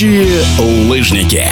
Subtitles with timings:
[0.00, 1.44] Настоящие лыжники.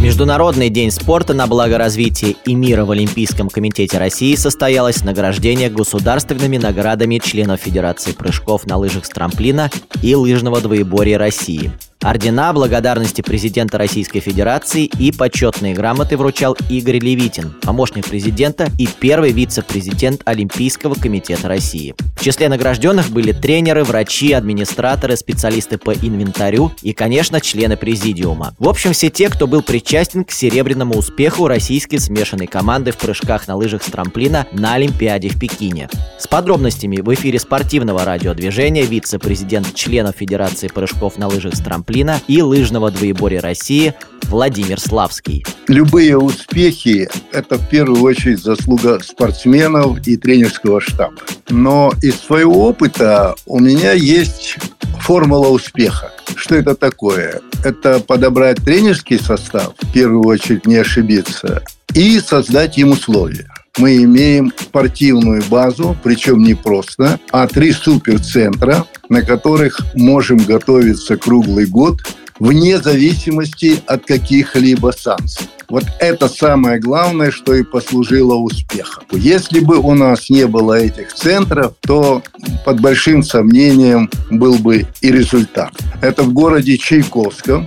[0.00, 6.56] Международный день спорта на благо развития и мира в Олимпийском комитете России состоялось награждение государственными
[6.56, 9.72] наградами членов Федерации прыжков на лыжах с трамплина
[10.02, 11.72] и лыжного двоеборья России–
[12.06, 19.32] Ордена благодарности президента Российской Федерации и почетные грамоты вручал Игорь Левитин, помощник президента и первый
[19.32, 21.96] вице-президент Олимпийского комитета России.
[22.16, 28.54] В числе награжденных были тренеры, врачи, администраторы, специалисты по инвентарю и, конечно, члены президиума.
[28.60, 33.48] В общем, все те, кто был причастен к серебряному успеху российской смешанной команды в прыжках
[33.48, 35.88] на лыжах с трамплина на Олимпиаде в Пекине.
[36.20, 42.20] С подробностями в эфире спортивного радиодвижения вице-президент членов Федерации прыжков на лыжах с трамплина трамплина
[42.28, 45.46] и лыжного двоеборья России Владимир Славский.
[45.68, 51.16] Любые успехи– это в первую очередь заслуга спортсменов и тренерского штаба.
[51.48, 54.58] Но из своего опыта у меня есть
[55.00, 56.12] формула успеха.
[56.34, 57.40] Что это такое?
[57.64, 61.62] Это подобрать тренерский состав, в первую очередь не ошибиться,
[61.94, 69.22] и создать им условия мы имеем спортивную базу, причем не просто, а три суперцентра, на
[69.22, 72.00] которых можем готовиться круглый год
[72.38, 75.46] вне зависимости от каких-либо санкций.
[75.68, 79.04] Вот это самое главное, что и послужило успехом.
[79.12, 82.22] Если бы у нас не было этих центров, то
[82.64, 85.72] под большим сомнением был бы и результат.
[86.02, 87.66] Это в городе Чайковском,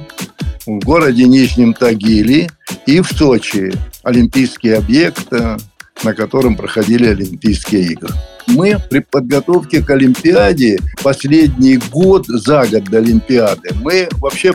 [0.66, 2.50] в городе Нижнем Тагиле
[2.86, 3.74] и в Сочи.
[4.04, 5.28] Олимпийский объект,
[6.04, 8.14] на котором проходили Олимпийские игры.
[8.48, 14.54] Мы при подготовке к Олимпиаде последний год, за год до Олимпиады, мы вообще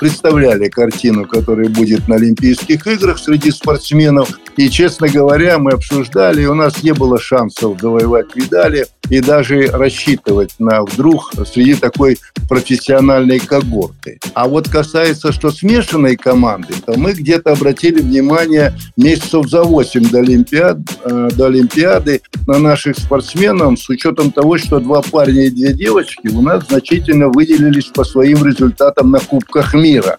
[0.00, 4.30] представляли картину, которая будет на Олимпийских играх среди спортсменов.
[4.56, 9.66] И, честно говоря, мы обсуждали, и у нас не было шансов завоевать медали и даже
[9.68, 14.18] рассчитывать на вдруг среди такой профессиональной когорты.
[14.34, 20.18] А вот касается, что смешанной команды, то мы где-то обратили внимание месяцев за 8 до,
[20.18, 25.72] Олимпиад, э, до Олимпиады на наших спортсменов с учетом того, что два парня и две
[25.72, 30.18] девочки у нас значительно выделились по своим результатам на Кубках мира.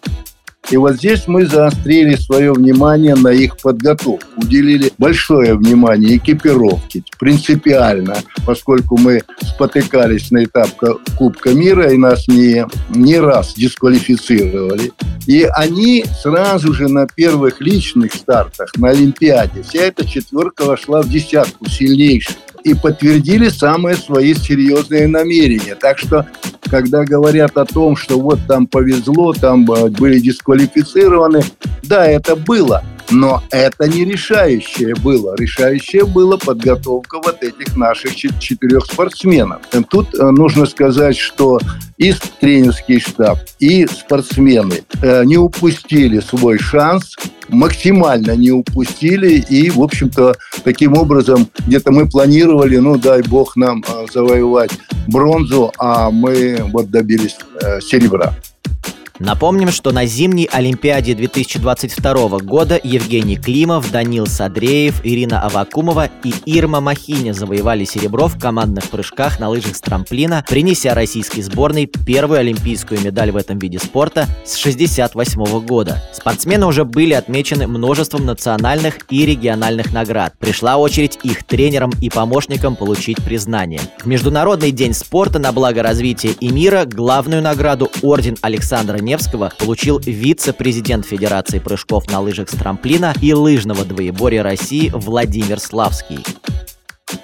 [0.72, 8.16] И вот здесь мы заострили свое внимание на их подготовку, уделили большое внимание экипировке, принципиально,
[8.46, 10.70] поскольку мы спотыкались на этап
[11.18, 14.92] Кубка мира и нас не, не раз дисквалифицировали.
[15.28, 21.10] И они сразу же на первых личных стартах на Олимпиаде, вся эта четверка вошла в
[21.10, 25.76] десятку сильнейших и подтвердили самые свои серьезные намерения.
[25.76, 26.28] Так что,
[26.62, 31.44] когда говорят о том, что вот там повезло, там э, были дисквалифицированы,
[31.84, 35.36] да, это было– но это не решающее было.
[35.38, 39.62] Решающее было подготовка вот этих наших четырех спортсменов.
[39.90, 41.60] Тут э, нужно сказать, что
[41.98, 47.16] и тренерский штаб, и спортсмены э, не упустили свой шанс,
[47.50, 49.40] максимально не упустили.
[49.50, 54.72] И, в общем-то, таким образом, где-то мы планировали, ну, дай бог нам э, завоевать
[55.08, 57.38] бронзу, а мы вот добились
[57.82, 58.34] серебра.
[59.20, 66.82] Напомним, что на зимней Олимпиаде 2022 года Евгений Климов, Данил Садреев, Ирина Авакумова и Ирма
[66.82, 73.00] Махиня завоевали серебро в командных прыжках на лыжах с трамплина, принеся российской сборной первую олимпийскую
[73.00, 76.04] медаль в этом виде спорта с 1968 года.
[76.12, 80.34] Спортсмены уже были отмечены множеством национальных и региональных наград.
[80.40, 83.80] Пришла очередь их тренерам и помощникам получить признание.
[83.98, 89.15] В Международный день спорта на благо развития и мира главную награду Орден Александра Невского
[89.58, 96.20] получил вице-президент Федерации прыжков на лыжах с трамплина и лыжного двоеборья России Владимир Славский.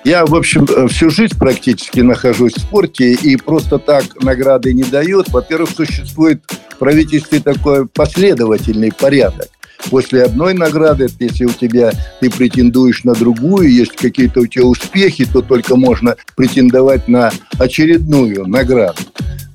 [0.03, 5.29] Я, в общем, всю жизнь практически нахожусь в спорте и просто так награды не дают.
[5.29, 9.49] Во-первых, существует в правительстве такой последовательный порядок
[9.89, 15.25] после одной награды, если у тебя ты претендуешь на другую, есть какие-то у тебя успехи,
[15.25, 18.99] то только можно претендовать на очередную награду.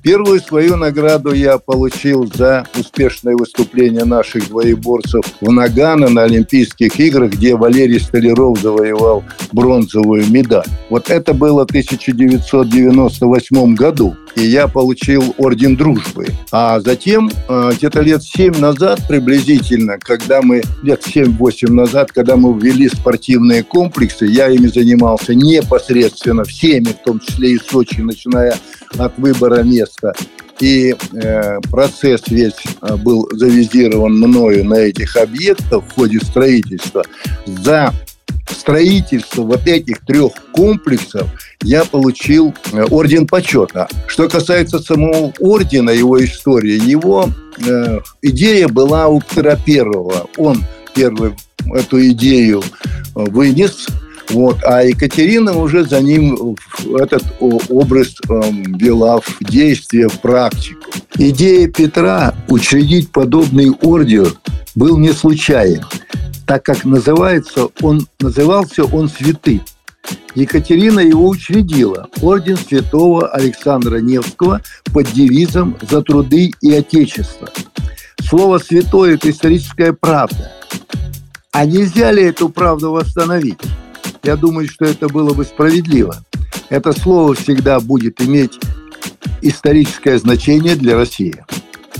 [0.03, 7.31] Первую свою награду я получил за успешное выступление наших двоеборцев в Нагано на Олимпийских играх,
[7.31, 10.67] где Валерий Столяров завоевал бронзовую медаль.
[10.89, 16.27] Вот это было в 1998 году и я получил орден дружбы.
[16.51, 22.57] А затем, э, где-то лет 7 назад приблизительно, когда мы, лет 7-8 назад, когда мы
[22.57, 28.55] ввели спортивные комплексы, я ими занимался непосредственно всеми, в том числе и Сочи, начиная
[28.97, 30.13] от выбора места.
[30.59, 37.03] И э, процесс весь э, был завизирован мною на этих объектах в ходе строительства.
[37.45, 37.93] За
[38.49, 41.29] строительства вот этих трех комплексов
[41.61, 43.87] я получил э, орден почета.
[44.07, 47.29] Что касается самого ордена, его истории, его
[47.65, 50.27] э, идея была у Петра Первого.
[50.37, 50.63] Он
[50.93, 51.33] первый
[51.73, 52.63] эту идею э,
[53.13, 53.87] вынес,
[54.29, 56.55] вот, а Екатерина уже за ним
[56.99, 58.41] этот образ э,
[58.77, 60.91] вела в действие, в практику.
[61.15, 64.33] Идея Петра учредить подобный орден
[64.75, 65.83] был не случайен,
[66.45, 69.61] так как называется он, назывался он святым.
[70.35, 74.61] Екатерина его учредила, орден святого Александра Невского
[74.93, 77.49] под девизом «За труды и Отечество».
[78.21, 80.51] Слово «святой»– это историческая правда.
[81.51, 83.59] А нельзя ли эту правду восстановить?
[84.23, 86.15] Я думаю, что это было бы справедливо.
[86.69, 88.59] Это слово всегда будет иметь
[89.41, 91.43] историческое значение для России.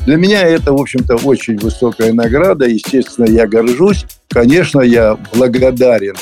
[0.06, 2.66] Для меня это, в общем-то, очень высокая награда.
[2.66, 4.06] Естественно, я горжусь.
[4.30, 6.16] Конечно, я благодарен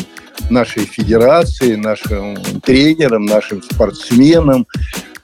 [0.50, 4.66] нашей федерации, нашим тренерам, нашим спортсменам,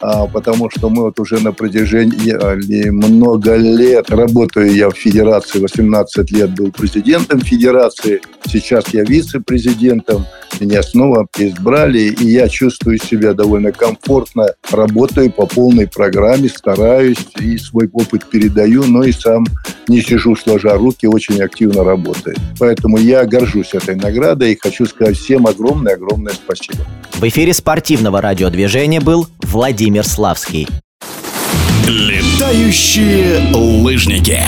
[0.01, 6.53] потому что мы вот уже на протяжении много лет, работаю я в федерации, 18 лет
[6.56, 10.25] был президентом федерации, сейчас я вице-президентом,
[10.59, 17.57] меня снова избрали, и я чувствую себя довольно комфортно, работаю по полной программе, стараюсь и
[17.57, 19.45] свой опыт передаю, но и сам
[19.88, 22.36] не сижу сложа руки, очень активно работаю.
[22.59, 26.86] Поэтому я горжусь этой наградой и хочу сказать всем огромное-огромное спасибо.
[27.13, 30.65] В эфире спортивного радиодвижения был Владимир Славский.
[31.86, 34.39] Летающие лыжники.